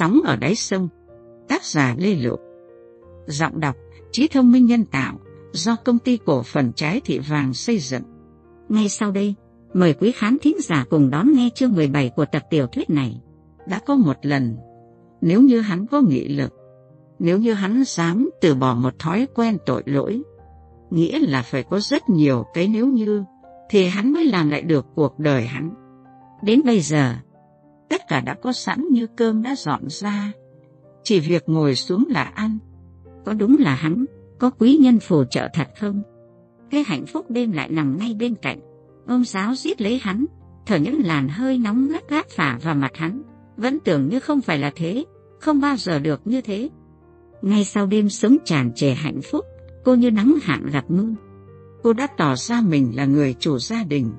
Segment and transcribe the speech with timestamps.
[0.00, 0.88] Sóng ở đáy sông.
[1.48, 2.36] Tác giả Lê Lộ
[3.26, 3.76] Giọng đọc,
[4.12, 5.18] Trí thông minh nhân tạo,
[5.52, 8.02] Do công ty cổ phần trái thị vàng xây dựng.
[8.68, 9.34] Ngay sau đây,
[9.74, 13.20] Mời quý khán thính giả cùng đón nghe chương 17 của tập tiểu thuyết này.
[13.66, 14.56] Đã có một lần,
[15.20, 16.52] Nếu như hắn có nghị lực,
[17.18, 20.22] Nếu như hắn dám từ bỏ một thói quen tội lỗi,
[20.90, 23.24] Nghĩa là phải có rất nhiều cái nếu như,
[23.70, 25.70] Thì hắn mới làm lại được cuộc đời hắn.
[26.42, 27.14] Đến bây giờ
[27.90, 30.32] tất cả đã có sẵn như cơm đã dọn ra.
[31.02, 32.58] Chỉ việc ngồi xuống là ăn.
[33.24, 34.04] Có đúng là hắn,
[34.38, 36.02] có quý nhân phù trợ thật không?
[36.70, 38.60] Cái hạnh phúc đêm lại nằm ngay bên cạnh.
[39.06, 40.26] ông giáo giết lấy hắn,
[40.66, 43.22] thở những làn hơi nóng gắt gắt phả vào mặt hắn.
[43.56, 45.04] Vẫn tưởng như không phải là thế,
[45.40, 46.70] không bao giờ được như thế.
[47.42, 49.44] Ngay sau đêm sống tràn trề hạnh phúc,
[49.84, 51.14] cô như nắng hạn gặp mưa.
[51.82, 54.12] Cô đã tỏ ra mình là người chủ gia đình.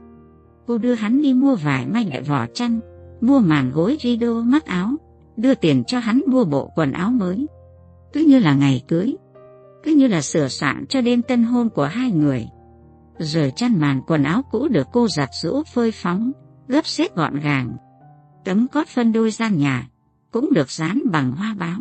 [0.68, 2.80] Cô đưa hắn đi mua vải may lại vỏ chăn,
[3.22, 4.96] mua màn gối rido mắt áo,
[5.38, 7.48] đưa tiền cho hắn mua bộ quần áo mới.
[8.14, 9.16] Cứ như là ngày cưới,
[9.84, 12.48] cứ như là sửa soạn cho đêm tân hôn của hai người.
[13.20, 16.32] Rồi chăn màn quần áo cũ được cô giặt rũ phơi phóng,
[16.68, 17.78] gấp xếp gọn gàng.
[18.46, 19.90] Tấm cót phân đôi gian nhà,
[20.32, 21.80] cũng được dán bằng hoa báo.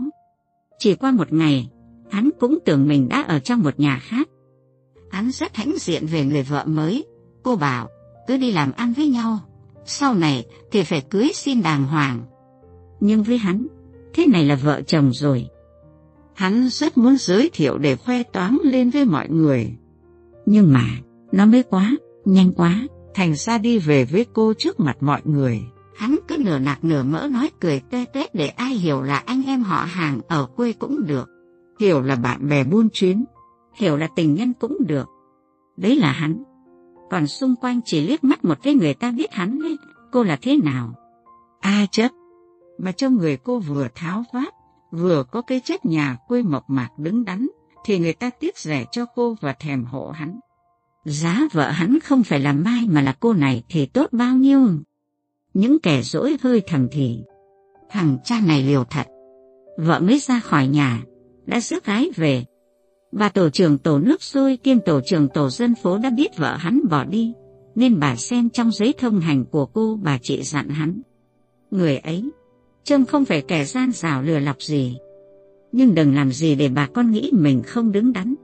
[0.79, 1.71] Chỉ qua một ngày,
[2.11, 4.29] hắn cũng tưởng mình đã ở trong một nhà khác.
[5.11, 7.05] Hắn rất hãnh diện về người vợ mới.
[7.43, 7.89] Cô bảo,
[8.27, 9.39] cứ đi làm ăn với nhau,
[9.91, 12.25] sau này thì phải cưới xin đàng hoàng.
[13.01, 13.67] Nhưng với hắn,
[14.15, 15.47] thế này là vợ chồng rồi.
[16.35, 19.73] Hắn rất muốn giới thiệu để khoe toán lên với mọi người.
[20.47, 20.85] Nhưng mà,
[21.33, 25.61] nó mới quá, nhanh quá, thành ra đi về với cô trước mặt mọi người.
[25.97, 29.43] Hắn cứ nửa nạc nửa mỡ nói cười tê tét để ai hiểu là anh
[29.47, 31.29] em họ hàng ở quê cũng được.
[31.81, 33.25] Hiểu là bạn bè buôn chuyến,
[33.75, 35.09] hiểu là tình nhân cũng được.
[35.77, 36.43] Đấy là hắn
[37.11, 39.77] còn xung quanh chỉ liếc mắt một cái người ta biết hắn ấy,
[40.13, 40.95] cô là thế nào.
[41.61, 42.11] Ai chấp,
[42.79, 44.55] mà trong người cô vừa tháo vát,
[44.93, 47.47] vừa có cái chất nhà quê mộc mạc đứng đắn,
[47.85, 50.41] thì người ta tiếc rẻ cho cô và thèm hộ hắn.
[51.05, 54.69] Giá vợ hắn không phải là Mai mà là cô này thì tốt bao nhiêu.
[55.55, 57.19] Những kẻ dỗi hơi thầm thì,
[57.91, 59.07] thằng cha này liều thật.
[59.79, 61.03] Vợ mới ra khỏi nhà,
[61.47, 62.45] đã rước gái về,
[63.13, 66.57] Bà tổ trưởng tổ nước sôi kiêm tổ trưởng tổ dân phố đã biết vợ
[66.57, 67.33] hắn bỏ đi,
[67.75, 71.03] nên bà xem trong giấy thông hành của cô bà chị dặn hắn.
[71.71, 72.31] Người ấy,
[72.85, 74.97] trông không phải kẻ gian xảo lừa lọc gì,
[75.73, 78.35] nhưng đừng làm gì để bà con nghĩ mình không đứng đắn.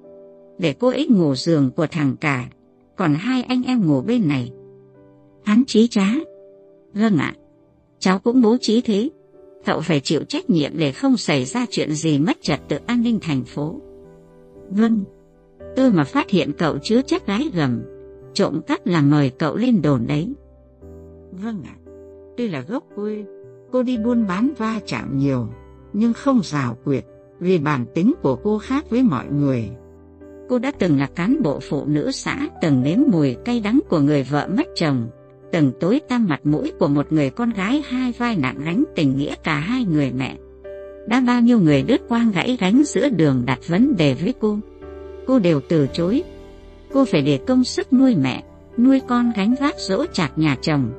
[0.58, 2.48] Để cô ấy ngủ giường của thằng cả,
[2.96, 4.50] còn hai anh em ngủ bên này.
[5.44, 6.06] Hắn trí trá.
[6.94, 7.34] Vâng ạ,
[7.98, 9.10] cháu cũng bố trí thế.
[9.64, 13.02] Cậu phải chịu trách nhiệm để không xảy ra chuyện gì mất trật tự an
[13.02, 13.80] ninh thành phố.
[14.70, 15.04] Vâng,
[15.76, 17.82] tôi mà phát hiện cậu chứa chất gái gầm,
[18.34, 20.34] trộm cắp là mời cậu lên đồn đấy.
[21.32, 21.76] Vâng ạ,
[22.36, 23.24] đây là gốc quê,
[23.72, 25.48] cô đi buôn bán va chạm nhiều,
[25.92, 27.04] nhưng không rào quyệt,
[27.40, 29.70] vì bản tính của cô khác với mọi người.
[30.48, 34.00] Cô đã từng là cán bộ phụ nữ xã, từng nếm mùi cay đắng của
[34.00, 35.08] người vợ mất chồng,
[35.52, 39.16] từng tối tăm mặt mũi của một người con gái hai vai nặng gánh tình
[39.16, 40.36] nghĩa cả hai người mẹ
[41.06, 44.58] đã bao nhiêu người đứt quang gãy gánh giữa đường đặt vấn đề với cô.
[45.26, 46.22] Cô đều từ chối.
[46.92, 48.42] Cô phải để công sức nuôi mẹ,
[48.78, 50.90] nuôi con gánh vác dỗ chạc nhà chồng.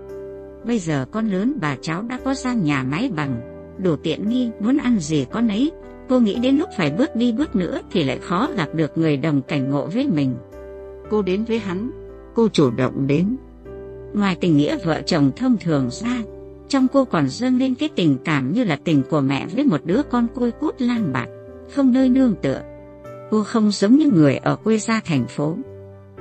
[0.66, 3.42] Bây giờ con lớn bà cháu đã có gian nhà máy bằng,
[3.84, 5.72] đủ tiện nghi, muốn ăn gì con ấy.
[6.10, 9.18] Cô nghĩ đến lúc phải bước đi bước nữa thì lại khó gặp được người
[9.18, 10.36] đồng cảnh ngộ với mình.
[11.10, 11.92] Cô đến với hắn,
[12.34, 13.38] cô chủ động đến.
[14.14, 16.22] Ngoài tình nghĩa vợ chồng thông thường ra,
[16.70, 19.82] trong cô còn dâng lên cái tình cảm như là tình của mẹ với một
[19.86, 21.28] đứa con côi cút lang bạc,
[21.76, 22.62] không nơi nương tựa.
[23.32, 25.58] Cô không giống như người ở quê gia thành phố.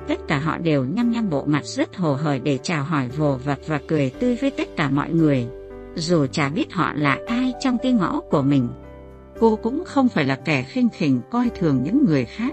[0.08, 3.36] Tất cả họ đều nhăm nhăm bộ mặt rất hồ hởi để chào hỏi vồ
[3.36, 5.46] vật và cười tươi với tất cả mọi người,
[5.94, 8.68] dù chả biết họ là ai trong cái ngõ của mình.
[9.40, 12.52] Cô cũng không phải là kẻ khinh khỉnh coi thường những người khác.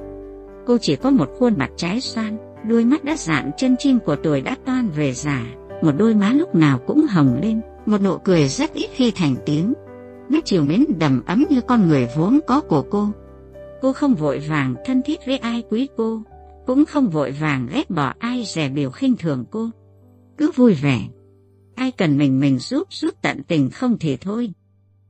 [0.66, 2.38] Cô chỉ có một khuôn mặt trái xoan,
[2.68, 5.46] đôi mắt đã dạn chân chim của tuổi đã toan về già,
[5.82, 9.36] một đôi má lúc nào cũng hồng lên một nụ cười rất ít khi thành
[9.46, 9.74] tiếng,
[10.30, 13.10] nét chiều mến đầm ấm như con người vốn có của cô.
[13.82, 16.22] Cô không vội vàng thân thiết với ai quý cô,
[16.66, 19.70] cũng không vội vàng ghét bỏ ai rẻ biểu khinh thường cô.
[20.38, 21.08] Cứ vui vẻ,
[21.76, 24.54] ai cần mình mình giúp giúp tận tình không thì thôi.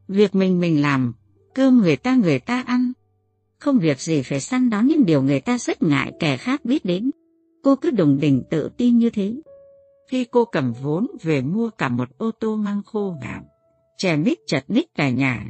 [0.07, 1.13] Việc mình mình làm,
[1.55, 2.91] cơm người ta người ta ăn.
[3.59, 6.85] Không việc gì phải săn đón những điều người ta rất ngại kẻ khác biết
[6.85, 7.11] đến.
[7.63, 9.35] Cô cứ đùng đỉnh tự tin như thế
[10.13, 13.41] khi cô cầm vốn về mua cả một ô tô mang khô vào,
[13.97, 15.45] chè mít chật ních cả nhà.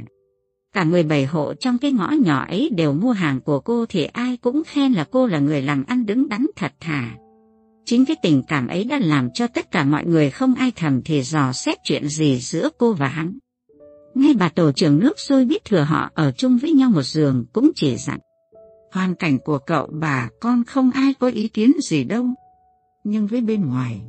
[0.72, 4.36] Cả 17 hộ trong cái ngõ nhỏ ấy đều mua hàng của cô thì ai
[4.36, 7.14] cũng khen là cô là người làm ăn đứng đắn thật thà.
[7.84, 11.02] Chính cái tình cảm ấy đã làm cho tất cả mọi người không ai thầm
[11.04, 13.38] thì dò xét chuyện gì giữa cô và hắn.
[14.14, 17.44] Ngay bà tổ trưởng nước sôi biết thừa họ ở chung với nhau một giường
[17.52, 18.18] cũng chỉ dặn.
[18.92, 22.26] Hoàn cảnh của cậu bà con không ai có ý kiến gì đâu.
[23.04, 24.00] Nhưng với bên ngoài,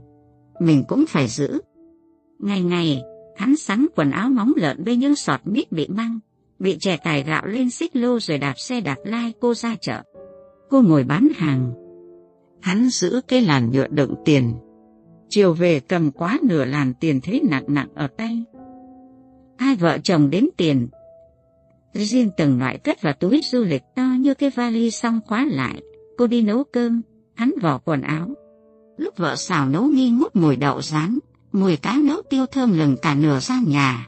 [0.60, 1.62] mình cũng phải giữ.
[2.40, 3.02] Ngày ngày,
[3.36, 6.20] hắn sắn quần áo móng lợn với những sọt mít bị măng,
[6.60, 10.02] bị trẻ tải gạo lên xích lô rồi đạp xe đạp lai cô ra chợ.
[10.70, 11.74] Cô ngồi bán hàng.
[12.62, 14.54] Hắn giữ cái làn nhựa đựng tiền.
[15.30, 18.44] Chiều về cầm quá nửa làn tiền thế nặng nặng ở tay.
[19.58, 20.88] Hai vợ chồng đếm tiền.
[21.94, 25.82] Riêng từng loại cất vào túi du lịch to như cái vali xong khóa lại.
[26.18, 27.02] Cô đi nấu cơm,
[27.34, 28.30] hắn vỏ quần áo.
[28.98, 31.20] Lúc vợ xào nấu nghi ngút mùi đậu rán,
[31.52, 34.08] mùi cá nấu tiêu thơm lừng cả nửa gian nhà,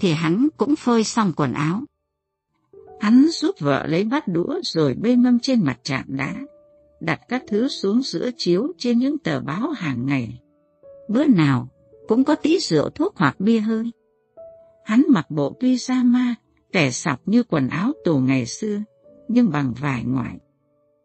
[0.00, 1.80] thì hắn cũng phơi xong quần áo.
[3.00, 6.34] Hắn giúp vợ lấy bát đũa rồi bê mâm trên mặt chạm đá,
[7.00, 10.40] đặt các thứ xuống giữa chiếu trên những tờ báo hàng ngày.
[11.08, 11.68] Bữa nào
[12.08, 13.90] cũng có tí rượu thuốc hoặc bia hơi.
[14.84, 16.34] Hắn mặc bộ pyjama,
[16.72, 18.82] kẻ sọc như quần áo tù ngày xưa,
[19.28, 20.38] nhưng bằng vải ngoại.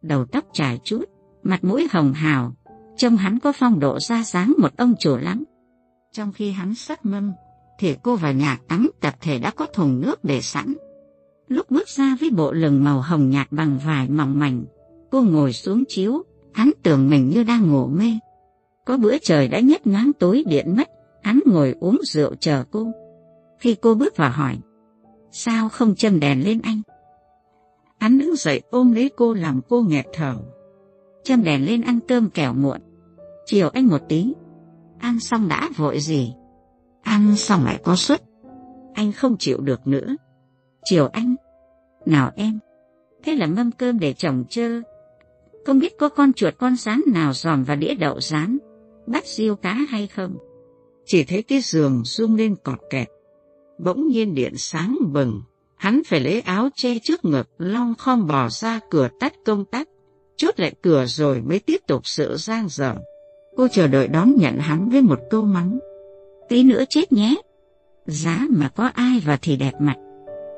[0.02, 1.04] Đầu tóc trải chút,
[1.44, 2.56] mặt mũi hồng hào,
[2.98, 5.44] trông hắn có phong độ ra dáng một ông chủ lắm.
[6.12, 7.34] Trong khi hắn sắc mâm,
[7.80, 10.74] thì cô và nhà tắm tập thể đã có thùng nước để sẵn.
[11.48, 14.64] Lúc bước ra với bộ lừng màu hồng nhạt bằng vải mỏng mảnh,
[15.12, 18.12] cô ngồi xuống chiếu, hắn tưởng mình như đang ngủ mê.
[18.86, 20.90] Có bữa trời đã nhấp nhoáng tối điện mất,
[21.24, 22.92] hắn ngồi uống rượu chờ cô.
[23.60, 24.58] Khi cô bước vào hỏi,
[25.32, 26.82] sao không châm đèn lên anh?
[28.00, 30.36] Hắn đứng dậy ôm lấy cô làm cô nghẹt thở.
[31.26, 32.82] Châm đèn lên ăn cơm kẻo muộn.
[33.46, 34.34] Chiều anh một tí.
[35.00, 36.34] Ăn xong đã vội gì?
[37.02, 38.22] Ăn xong lại có suất.
[38.94, 40.16] Anh không chịu được nữa.
[40.84, 41.36] Chiều anh.
[42.06, 42.60] Nào em.
[43.24, 44.82] Thế là mâm cơm để chồng chơ.
[45.66, 48.58] Không biết có con chuột con rán nào dòm vào đĩa đậu rán.
[49.08, 50.38] Bắt riêu cá hay không?
[51.06, 53.08] Chỉ thấy cái giường rung lên cọt kẹt.
[53.80, 55.42] Bỗng nhiên điện sáng bừng.
[55.76, 59.88] Hắn phải lấy áo che trước ngực, long khom bò ra cửa tắt công tắc,
[60.38, 62.96] chốt lại cửa rồi mới tiếp tục sự giang dở.
[63.56, 65.80] Cô chờ đợi đón nhận hắn với một câu mắng.
[66.50, 67.36] Tí nữa chết nhé.
[68.06, 69.96] Giá mà có ai vào thì đẹp mặt.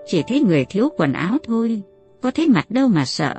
[0.06, 1.82] Chỉ thấy người thiếu quần áo thôi,
[2.22, 3.36] có thấy mặt đâu mà sợ.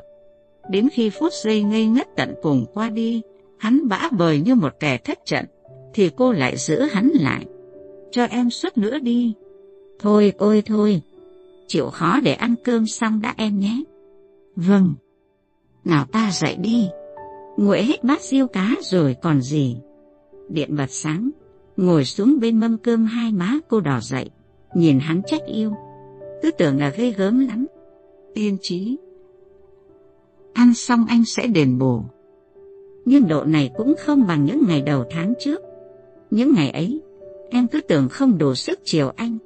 [0.69, 3.21] Đến khi phút giây ngây ngất tận cùng qua đi,
[3.57, 5.45] hắn bã bời như một kẻ thất trận,
[5.93, 7.45] thì cô lại giữ hắn lại.
[8.11, 9.33] Cho em suốt nữa đi.
[9.99, 11.01] Thôi ôi thôi,
[11.67, 13.83] chịu khó để ăn cơm xong đã em nhé.
[14.55, 14.93] Vâng.
[15.85, 16.89] Nào ta dậy đi.
[17.57, 19.77] Nguội hết bát riêu cá rồi còn gì.
[20.49, 21.29] Điện bật sáng,
[21.77, 24.29] ngồi xuống bên mâm cơm hai má cô đỏ dậy,
[24.75, 25.73] nhìn hắn trách yêu.
[26.41, 27.65] Cứ tưởng là ghê gớm lắm.
[28.33, 28.97] Tiên trí.
[30.53, 32.01] Ăn xong anh sẽ đền bù.
[33.05, 35.61] Nhưng độ này cũng không bằng những ngày đầu tháng trước.
[36.31, 37.01] Những ngày ấy,
[37.49, 39.37] em cứ tưởng không đủ sức chiều anh.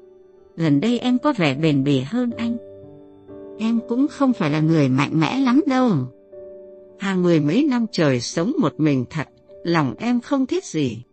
[0.56, 2.58] Gần đây em có vẻ bền bỉ hơn anh.
[3.60, 5.92] Em cũng không phải là người mạnh mẽ lắm đâu.
[7.04, 9.28] Hàng mười mấy năm trời sống một mình thật,
[9.64, 11.04] lòng em không thiết gì.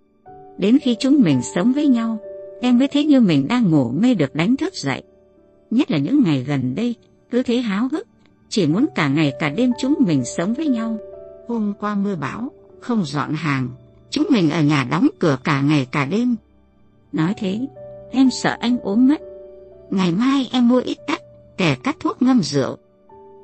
[0.58, 2.18] Đến khi chúng mình sống với nhau,
[2.60, 5.02] em mới thấy như mình đang ngủ mê được đánh thức dậy.
[5.70, 6.94] Nhất là những ngày gần đây,
[7.30, 8.06] cứ thế háo hức,
[8.48, 10.98] chỉ muốn cả ngày cả đêm chúng mình sống với nhau.
[11.48, 12.50] Hôm qua mưa bão,
[12.80, 13.68] không dọn hàng,
[14.10, 16.36] chúng mình ở nhà đóng cửa cả ngày cả đêm.
[17.12, 17.58] Nói thế,
[18.10, 19.20] em sợ anh ốm mất.
[19.90, 21.22] Ngày mai em mua ít cắt,
[21.56, 22.76] kẻ cắt thuốc ngâm rượu.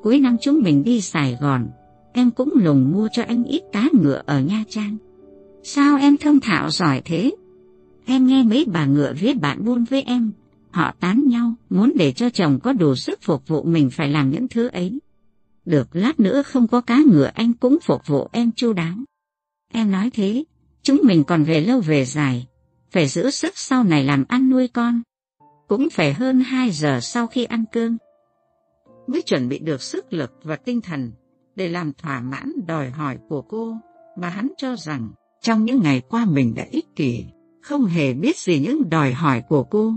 [0.02, 1.68] Cuối năm chúng mình đi Sài Gòn,
[2.16, 4.96] em cũng lùng mua cho anh ít cá ngựa ở Nha Trang.
[5.62, 7.30] Sao em thông thạo giỏi thế?
[8.06, 10.32] Em nghe mấy bà ngựa viết bạn buôn với em.
[10.70, 14.30] Họ tán nhau, muốn để cho chồng có đủ sức phục vụ mình phải làm
[14.30, 14.99] những thứ ấy.
[15.64, 18.96] Được lát nữa không có cá ngựa anh cũng phục vụ em chu đáo.
[19.73, 20.44] Em nói thế,
[20.82, 22.46] chúng mình còn về lâu về dài,
[22.90, 25.02] phải giữ sức sau này làm ăn nuôi con.
[25.68, 27.96] Cũng phải hơn 2 giờ sau khi ăn cơm.
[29.06, 31.12] Mới chuẩn bị được sức lực và tinh thần
[31.56, 33.76] để làm thỏa mãn đòi hỏi của cô
[34.16, 35.10] mà hắn cho rằng
[35.40, 37.25] trong những ngày qua mình đã ích kỷ,
[37.62, 39.92] không hề biết gì những đòi hỏi của cô.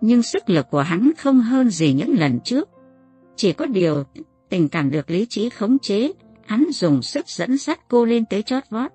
[0.00, 2.68] Nhưng sức lực của hắn không hơn gì những lần trước.
[3.36, 4.04] Chỉ có điều
[4.48, 6.12] tình cảm được lý trí khống chế,
[6.46, 8.90] hắn dùng sức dẫn dắt cô lên tới chót vót.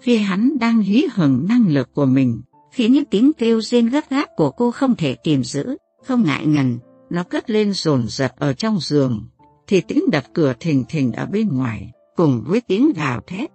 [0.00, 2.42] Khi hắn đang hí hửng năng lực của mình,
[2.72, 6.46] khi những tiếng kêu rên gấp gáp của cô không thể tìm giữ, không ngại
[6.46, 6.78] ngần,
[7.10, 9.28] nó cất lên rồn rập ở trong giường,
[9.66, 13.50] thì tiếng đập cửa thình thình ở bên ngoài, cùng với tiếng gào thét.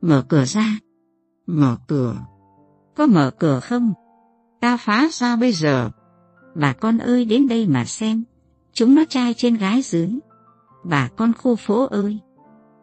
[0.00, 0.78] Mở cửa ra,
[1.46, 2.16] Mở cửa.
[2.96, 3.92] Có mở cửa không?
[4.60, 5.90] Ta phá ra bây giờ.
[6.54, 8.24] Bà con ơi đến đây mà xem.
[8.72, 10.08] Chúng nó trai trên gái dưới.
[10.84, 12.18] Bà con khu phố ơi.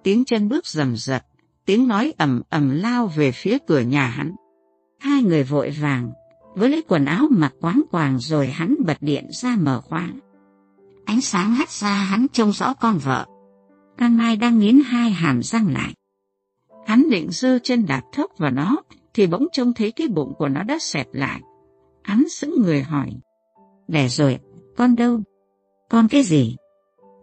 [0.03, 1.25] Tiếng chân bước rầm rập,
[1.65, 4.35] tiếng nói ầm ầm lao về phía cửa nhà hắn.
[4.99, 6.11] Hai người vội vàng,
[6.55, 10.09] với lấy quần áo mặc quáng quàng rồi hắn bật điện ra mở khóa.
[11.09, 13.25] Ánh sáng hắt ra hắn trông rõ con vợ.
[13.97, 15.93] Can Mai đang nghiến hai hàm răng lại.
[16.87, 18.77] Hắn định dơ chân đạp thốc vào nó,
[19.13, 21.41] thì bỗng trông thấy cái bụng của nó đã xẹp lại.
[22.03, 23.09] Hắn sững người hỏi.
[23.87, 24.39] Để rồi,
[24.77, 25.21] con đâu?
[25.89, 26.55] Con cái gì?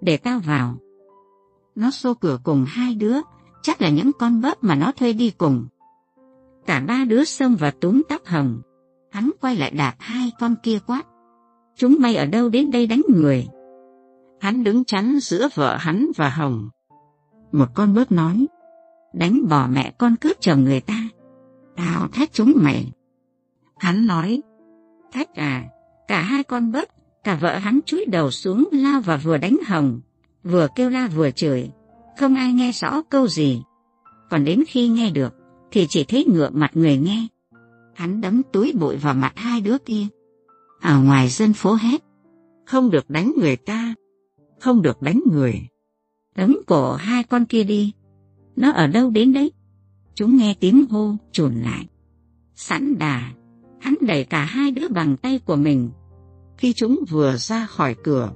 [0.01, 0.79] Để tao vào.
[1.75, 3.17] Nó xô cửa cùng hai đứa,
[3.63, 5.67] chắc là những con bớp mà nó thuê đi cùng.
[6.67, 8.61] Cả ba đứa xông vào túm tóc hồng.
[9.11, 11.03] Hắn quay lại đạp hai con kia quát.
[11.77, 13.47] Chúng mày ở đâu đến đây đánh người?
[14.47, 16.69] Hắn đứng chắn giữa vợ hắn và Hồng.
[17.53, 18.47] Một con bớt nói,
[19.15, 21.09] đánh bỏ mẹ con cướp chồng người ta.
[21.77, 22.93] Tao thách chúng mày.
[23.79, 24.43] Hắn nói,
[25.13, 25.65] thách à,
[26.09, 26.89] cả hai con bớt
[27.25, 30.01] cả vợ hắn chúi đầu xuống lao và vừa đánh Hồng,
[30.45, 31.71] vừa kêu la vừa chửi,
[32.19, 33.63] không ai nghe rõ câu gì.
[34.31, 35.35] Còn đến khi nghe được,
[35.71, 37.27] thì chỉ thấy ngựa mặt người nghe.
[37.95, 40.07] Hắn đấm túi bụi vào mặt hai đứa kia.
[40.81, 42.03] Ở ngoài dân phố hét,
[42.67, 43.95] không được đánh người ta,
[44.61, 45.69] không được đánh người.
[46.37, 47.93] Đấm cổ hai con kia đi,
[48.57, 49.53] nó ở đâu đến đấy?
[50.15, 51.87] Chúng nghe tiếng hô, trùn lại.
[52.55, 53.33] Sẵn đà,
[53.81, 55.91] hắn đẩy cả hai đứa bằng tay của mình.
[56.59, 58.33] Khi chúng vừa ra khỏi cửa,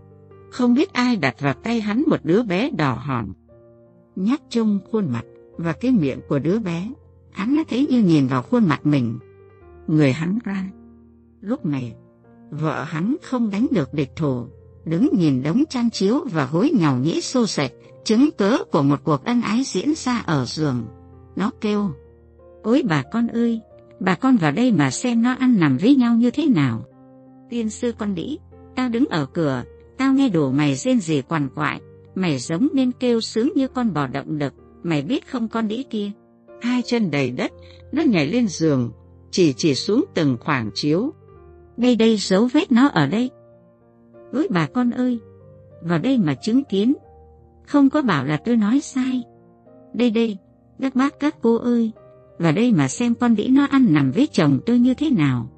[0.51, 3.33] không biết ai đặt vào tay hắn một đứa bé đỏ hòn.
[4.17, 5.25] Nhắc trông khuôn mặt
[5.57, 6.93] và cái miệng của đứa bé,
[7.31, 9.19] hắn đã thấy như nhìn vào khuôn mặt mình.
[9.87, 10.71] Người hắn ra.
[11.41, 11.95] Lúc này,
[12.51, 14.47] vợ hắn không đánh được địch thủ,
[14.85, 17.71] đứng nhìn đống chăn chiếu và hối nhàu nhĩ xô sệt,
[18.05, 20.87] chứng cớ của một cuộc ân ái diễn ra ở giường.
[21.37, 21.91] Nó kêu,
[22.63, 23.61] ôi bà con ơi,
[24.01, 26.85] bà con vào đây mà xem nó ăn nằm với nhau như thế nào.
[27.51, 28.39] Tiên sư con đĩ,
[28.77, 29.63] tao đứng ở cửa,
[29.99, 31.81] tao nghe đủ mày rên rỉ quằn quại,
[32.15, 35.85] mày giống nên kêu sướng như con bò động đực, mày biết không con đĩ
[35.91, 36.11] kia.
[36.61, 37.53] Hai chân đầy đất,
[37.93, 38.91] nó nhảy lên giường,
[39.31, 41.13] chỉ chỉ xuống từng khoảng chiếu.
[41.77, 43.31] Đây đây dấu vết nó ở đây.
[44.33, 45.19] Ôi bà con ơi,
[45.83, 46.95] vào đây mà chứng kiến,
[47.67, 49.23] không có bảo là tôi nói sai.
[49.95, 50.37] Đây đây,
[50.81, 51.93] các bác các cô ơi,
[52.39, 55.51] vào đây mà xem con đĩ nó ăn nằm với chồng tôi như thế nào.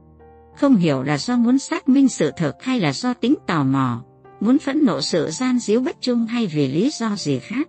[0.57, 4.05] Không hiểu là do muốn xác minh sự thật hay là do tính tò mò,
[4.41, 7.69] muốn phẫn nộ sự gian díu bất trung hay vì lý do gì khác.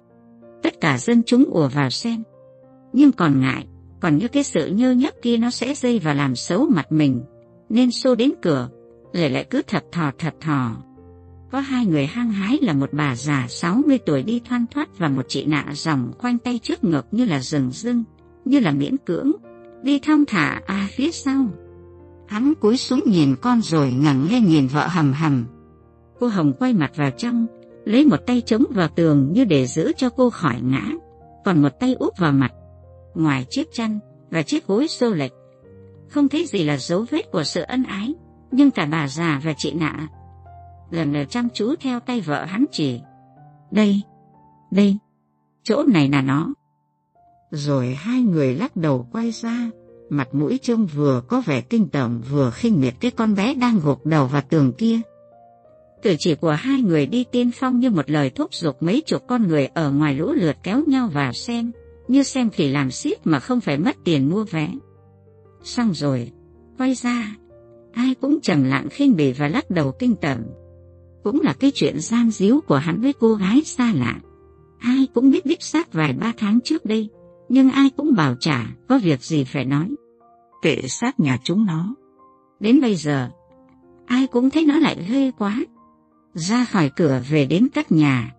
[0.64, 2.24] Tất cả dân chúng ùa vào xem.
[2.94, 3.68] Nhưng còn ngại,
[4.00, 7.24] còn như cái sự nhơ nhấp kia nó sẽ dây và làm xấu mặt mình,
[7.70, 8.70] nên xô đến cửa,
[9.14, 10.76] rồi lại cứ thật thò thật thò.
[11.54, 15.08] Có hai người hăng hái là một bà già 60 tuổi đi thoăn thoát và
[15.10, 18.04] một chị nạ dòng khoanh tay trước ngực như là rừng rưng,
[18.46, 19.32] như là miễn cưỡng,
[19.84, 21.48] đi thong thả à phía sau.
[22.28, 25.46] Hắn cúi xuống nhìn con rồi ngẩng lên nhìn vợ hầm hầm.
[26.20, 27.48] Cô Hồng quay mặt vào trong,
[27.86, 30.92] lấy một tay chống vào tường như để giữ cho cô khỏi ngã,
[31.46, 32.52] còn một tay úp vào mặt.
[33.16, 34.00] Ngoài chiếc chăn
[34.32, 35.34] và chiếc gối xô lệch,
[36.10, 38.14] không thấy gì là dấu vết của sự ân ái,
[38.52, 40.08] nhưng cả bà già và chị nạ
[40.94, 43.00] lần lượt chăm chú theo tay vợ hắn chỉ.
[43.72, 44.02] Đây,
[44.72, 44.98] đây,
[45.64, 46.54] chỗ này là nó.
[47.52, 49.70] Rồi hai người lắc đầu quay ra,
[50.10, 53.80] mặt mũi trông vừa có vẻ kinh tởm vừa khinh miệt cái con bé đang
[53.84, 55.00] gục đầu vào tường kia.
[56.02, 59.22] Cử chỉ của hai người đi tiên phong như một lời thúc giục mấy chục
[59.28, 61.72] con người ở ngoài lũ lượt kéo nhau vào xem,
[62.08, 64.70] như xem thì làm xiết mà không phải mất tiền mua vé.
[65.64, 66.32] Xong rồi,
[66.78, 67.36] quay ra,
[67.94, 70.40] ai cũng trầm lặng khinh bỉ và lắc đầu kinh tởm
[71.24, 74.20] cũng là cái chuyện gian díu của hắn với cô gái xa lạ.
[74.80, 77.10] Ai cũng biết đích xác vài ba tháng trước đây,
[77.50, 79.96] nhưng ai cũng bảo trả có việc gì phải nói.
[80.62, 81.96] Kệ xác nhà chúng nó.
[82.60, 83.30] Đến bây giờ,
[84.06, 85.64] ai cũng thấy nó lại ghê quá.
[86.34, 88.32] Ra khỏi cửa về đến các nhà,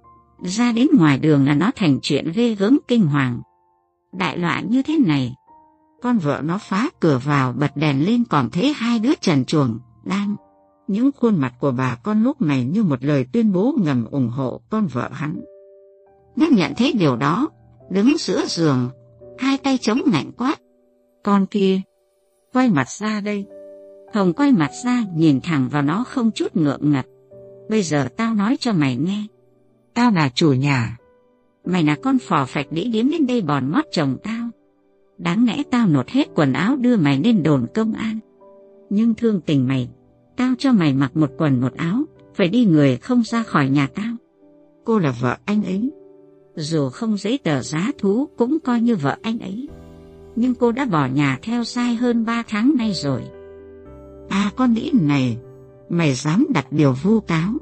[0.43, 3.41] ra đến ngoài đường là nó thành chuyện ghê gớm kinh hoàng.
[4.19, 5.35] Đại loạn như thế này,
[6.03, 9.79] con vợ nó phá cửa vào bật đèn lên còn thấy hai đứa trần chuồng
[10.05, 10.37] đang
[10.87, 14.29] những khuôn mặt của bà con lúc này như một lời tuyên bố ngầm ủng
[14.29, 15.41] hộ con vợ hắn.
[16.37, 17.49] Nó nhận thấy điều đó,
[17.91, 18.91] đứng giữa giường,
[19.39, 20.57] hai tay chống ngạnh quát.
[21.23, 21.81] Con kia,
[22.53, 23.47] quay mặt ra đây.
[24.15, 27.07] Hồng quay mặt ra nhìn thẳng vào nó không chút ngượng ngật.
[27.71, 29.27] Bây giờ tao nói cho mày nghe.
[29.95, 30.99] Tao là chủ nhà.
[31.65, 34.49] Mày là con phò phạch đĩ điếm đến đây bòn mót chồng tao.
[35.19, 38.19] Đáng lẽ tao nột hết quần áo đưa mày lên đồn công an.
[38.91, 39.89] Nhưng thương tình mày
[40.37, 43.89] Tao cho mày mặc một quần một áo, phải đi người không ra khỏi nhà
[43.95, 44.17] tao.
[44.85, 45.91] Cô là vợ anh ấy.
[46.57, 49.69] Dù không giấy tờ giá thú cũng coi như vợ anh ấy.
[50.37, 53.23] Nhưng cô đã bỏ nhà theo sai hơn ba tháng nay rồi.
[54.29, 55.39] À con đĩ này,
[55.89, 57.53] mày dám đặt điều vu cáo.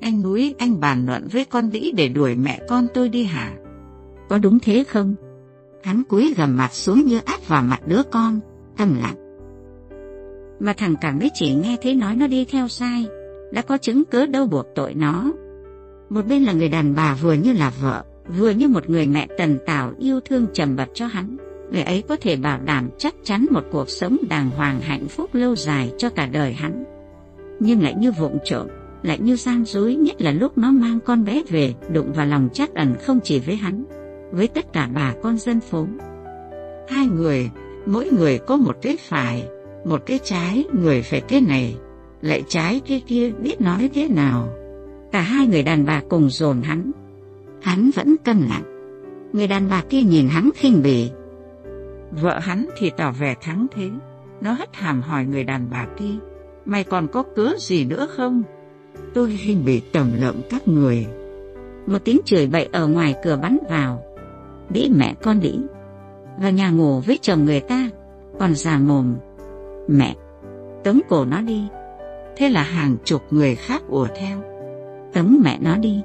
[0.00, 3.56] Anh núi anh bàn luận với con đĩ để đuổi mẹ con tôi đi hả?
[4.28, 5.14] Có đúng thế không?
[5.82, 8.40] Hắn cúi gầm mặt xuống như áp vào mặt đứa con,
[8.76, 9.27] tâm lặng.
[10.60, 13.06] Mà thằng Cảm mới chỉ nghe thấy nói nó đi theo sai,
[13.52, 15.32] đã có chứng cớ đâu buộc tội nó.
[16.10, 18.04] Một bên là người đàn bà vừa như là vợ,
[18.38, 21.36] vừa như một người mẹ tần tảo yêu thương trầm bật cho hắn.
[21.72, 25.30] Người ấy có thể bảo đảm chắc chắn một cuộc sống đàng hoàng hạnh phúc
[25.32, 26.84] lâu dài cho cả đời hắn.
[27.60, 28.66] Nhưng lại như vụng trộm,
[29.02, 32.48] lại như gian dối nhất là lúc nó mang con bé về đụng vào lòng
[32.52, 33.84] chắc ẩn không chỉ với hắn,
[34.32, 35.86] với tất cả bà con dân phố.
[36.88, 37.50] Hai người,
[37.86, 39.48] mỗi người có một cái phải,
[39.88, 41.76] một cái trái, người phải thế này,
[42.22, 44.48] lại trái cái kia biết nói thế nào.
[45.12, 46.90] Cả hai người đàn bà cùng dồn hắn.
[47.62, 48.62] Hắn vẫn cân lặng.
[49.32, 51.10] Người đàn bà kia nhìn hắn khinh bỉ.
[52.10, 53.90] Vợ hắn thì tỏ vẻ thắng thế.
[54.40, 56.14] Nó hất hàm hỏi người đàn bà kia.
[56.64, 58.42] Mày còn có cớ gì nữa không?
[59.14, 61.06] Tôi khinh bỉ tầm lợm các người.
[61.86, 64.02] Một tiếng chửi bậy ở ngoài cửa bắn vào.
[64.70, 65.58] Đĩ mẹ con đĩ.
[66.40, 67.90] Vào nhà ngủ với chồng người ta.
[68.38, 69.14] Còn già mồm.
[69.88, 70.16] Mẹ.
[70.84, 71.62] Tống cổ nó đi.
[72.36, 74.42] Thế là hàng chục người khác ùa theo.
[75.12, 76.02] Tống mẹ nó đi.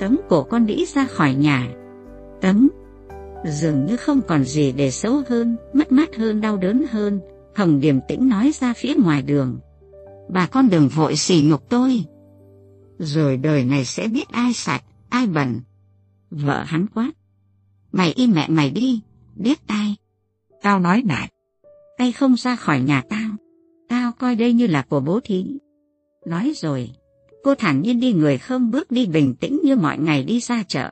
[0.00, 1.68] Tống cổ con đĩ ra khỏi nhà.
[2.40, 2.68] Tống.
[3.44, 7.20] Dường như không còn gì để xấu hơn, mất mát hơn, đau đớn hơn.
[7.54, 9.58] Hồng điềm tĩnh nói ra phía ngoài đường.
[10.28, 12.04] Bà con đừng vội xỉ nhục tôi.
[12.98, 15.60] Rồi đời này sẽ biết ai sạch, ai bẩn.
[16.30, 17.10] Vợ hắn quát.
[17.92, 19.00] Mày im mẹ mày đi,
[19.34, 19.96] biết ai?
[20.62, 21.30] Tao nói lại.
[21.98, 23.30] Tay không ra khỏi nhà tao.
[23.88, 25.58] Tao coi đây như là của bố thí.
[26.26, 26.90] Nói rồi,
[27.44, 30.62] cô thản nhiên đi người không bước đi bình tĩnh như mọi ngày đi ra
[30.68, 30.90] chợ.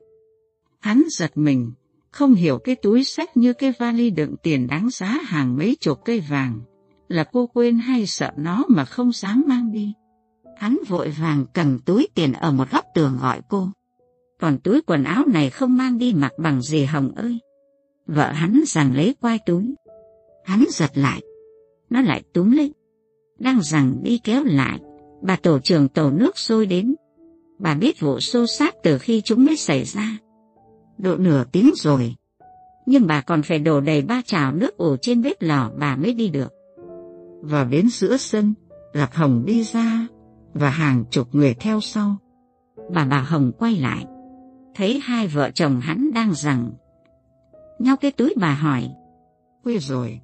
[0.80, 1.72] Hắn giật mình,
[2.10, 5.98] không hiểu cái túi sách như cái vali đựng tiền đáng giá hàng mấy chục
[6.04, 6.60] cây vàng.
[7.08, 9.92] Là cô quên hay sợ nó mà không dám mang đi.
[10.56, 13.68] Hắn vội vàng cầm túi tiền ở một góc tường gọi cô.
[14.40, 17.38] Còn túi quần áo này không mang đi mặc bằng gì Hồng ơi.
[18.06, 19.74] Vợ hắn rằng lấy quai túi.
[20.44, 21.22] Hắn giật lại.
[21.90, 22.72] Nó lại túm lấy
[23.38, 24.80] đang rằng đi kéo lại,
[25.22, 26.94] bà tổ trưởng tổ nước sôi đến.
[27.58, 30.18] Bà biết vụ xô xát từ khi chúng mới xảy ra.
[30.98, 32.14] Độ nửa tiếng rồi,
[32.86, 36.14] nhưng bà còn phải đổ đầy ba chảo nước ủ trên bếp lò bà mới
[36.14, 36.52] đi được.
[37.40, 38.54] Vào đến giữa sân,
[38.92, 40.06] Lạc Hồng đi ra
[40.54, 42.16] và hàng chục người theo sau.
[42.94, 44.06] Bà bà Hồng quay lại,
[44.74, 46.70] thấy hai vợ chồng hắn đang rằng
[47.78, 48.90] nhau cái túi bà hỏi.
[49.64, 50.20] Quê rồi,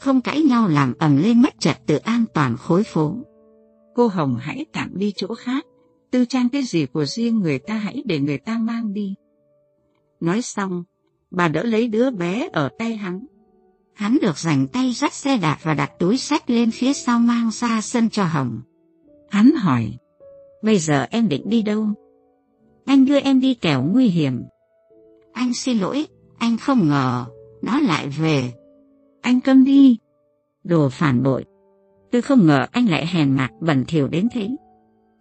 [0.00, 3.16] không cãi nhau làm ầm lên mất trật tự an toàn khối phố.
[3.94, 5.66] Cô Hồng hãy tạm đi chỗ khác,
[6.10, 9.14] tư trang cái gì của riêng người ta hãy để người ta mang đi.
[10.20, 10.84] Nói xong,
[11.30, 13.26] bà đỡ lấy đứa bé ở tay hắn.
[13.94, 17.50] Hắn được rảnh tay dắt xe đạp và đặt túi sách lên phía sau mang
[17.52, 18.60] ra sân cho Hồng.
[19.30, 19.96] Hắn hỏi,
[20.62, 21.88] bây giờ em định đi đâu?
[22.86, 24.42] Anh đưa em đi kẻo nguy hiểm.
[25.32, 26.06] Anh xin lỗi,
[26.38, 27.24] anh không ngờ,
[27.62, 28.52] nó lại về
[29.24, 29.98] anh câm đi.
[30.64, 31.44] Đồ phản bội.
[32.10, 34.48] Tôi không ngờ anh lại hèn mạc bẩn thỉu đến thế.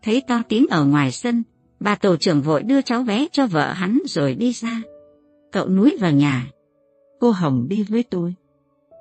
[0.03, 1.43] Thấy to tiếng ở ngoài sân,
[1.79, 4.81] bà tổ trưởng vội đưa cháu bé cho vợ hắn rồi đi ra.
[5.51, 6.47] Cậu núi vào nhà.
[7.19, 8.35] Cô Hồng đi với tôi.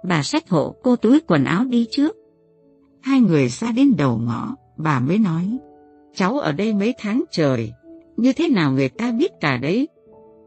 [0.05, 2.17] Bà xách hộ cô túi quần áo đi trước.
[3.03, 5.59] Hai người ra đến đầu ngõ, bà mới nói.
[6.15, 7.73] Cháu ở đây mấy tháng trời,
[8.17, 9.89] như thế nào người ta biết cả đấy.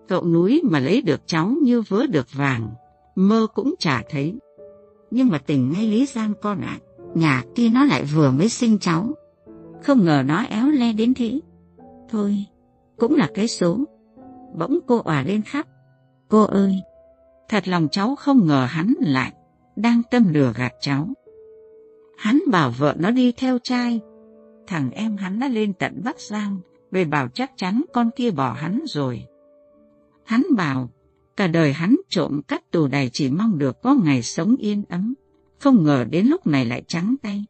[0.08, 2.70] Cậu núi mà lấy được cháu như vớ được vàng,
[3.16, 4.34] mơ cũng chả thấy
[5.12, 6.80] nhưng mà tình ngay Lý Giang con ạ,
[7.16, 9.10] nhà kia nó lại vừa mới sinh cháu.
[9.84, 11.40] Không ngờ nó éo le đến thế.
[12.10, 12.46] Thôi,
[12.98, 13.80] cũng là cái số.
[14.58, 15.68] Bỗng cô òa lên khắp.
[16.30, 16.76] Cô ơi,
[17.50, 19.34] thật lòng cháu không ngờ hắn lại
[19.76, 21.08] đang tâm lừa gạt cháu.
[22.18, 24.00] Hắn bảo vợ nó đi theo trai.
[24.68, 26.60] Thằng em hắn đã lên tận Bắc Giang
[26.92, 29.26] về bảo chắc chắn con kia bỏ hắn rồi.
[30.24, 30.90] Hắn bảo
[31.38, 35.14] Cả đời hắn trộm cắp tù đài chỉ mong được có ngày sống yên ấm,
[35.60, 37.46] không ngờ đến lúc này lại trắng tay.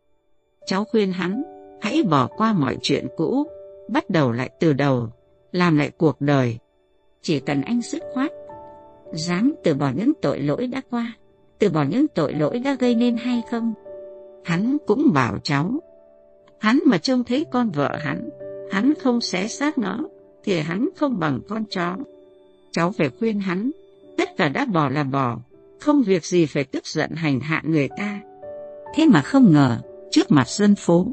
[0.66, 1.44] Cháu khuyên hắn,
[1.82, 3.48] hãy bỏ qua mọi chuyện cũ,
[3.90, 5.10] bắt đầu lại từ đầu,
[5.52, 6.58] làm lại cuộc đời.
[7.22, 8.32] Chỉ cần anh dứt khoát,
[9.14, 11.14] dám từ bỏ những tội lỗi đã qua,
[11.60, 13.74] từ bỏ những tội lỗi đã gây nên hay không?
[14.44, 15.80] Hắn cũng bảo cháu,
[16.60, 18.30] hắn mà trông thấy con vợ hắn,
[18.72, 20.00] hắn không xé xác nó,
[20.44, 21.96] thì hắn không bằng con chó.
[22.76, 23.72] Cháu phải khuyên hắn,
[24.18, 25.38] tất cả đã bỏ là bỏ,
[25.80, 28.20] không việc gì phải tức giận hành hạ người ta.
[28.96, 29.78] Thế mà không ngờ,
[30.12, 31.08] trước mặt dân phố,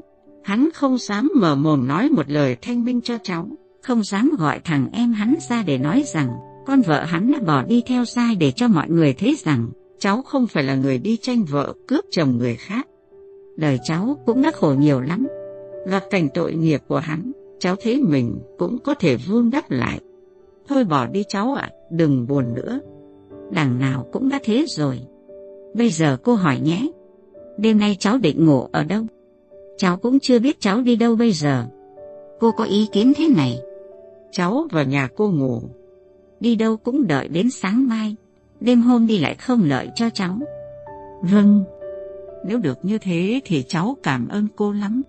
[0.44, 3.48] hắn không dám mở mồm nói một lời thanh minh cho cháu,
[3.82, 6.28] không dám gọi thằng em hắn ra để nói rằng
[6.66, 10.22] con vợ hắn đã bỏ đi theo sai để cho mọi người thấy rằng cháu
[10.22, 12.86] không phải là người đi tranh vợ cướp chồng người khác.
[13.56, 15.26] Đời cháu cũng đã khổ nhiều lắm,
[15.86, 20.00] và cảnh tội nghiệp của hắn, cháu thấy mình cũng có thể vương đắp lại.
[20.68, 22.80] Thôi bỏ đi cháu ạ, đừng buồn nữa.
[23.50, 25.00] Đằng nào cũng đã thế rồi.
[25.74, 26.88] Bây giờ cô hỏi nhé,
[27.56, 29.02] Đêm nay cháu định ngủ ở đâu?
[29.76, 31.66] Cháu cũng chưa biết cháu đi đâu bây giờ.
[32.40, 33.60] Cô có ý kiến thế này.
[34.30, 35.62] Cháu vào nhà cô ngủ.
[36.40, 38.16] Đi đâu cũng đợi đến sáng mai.
[38.60, 40.38] Đêm hôm đi lại không lợi cho cháu.
[41.22, 41.64] Vâng.
[42.46, 45.02] Nếu được như thế thì cháu cảm ơn cô lắm.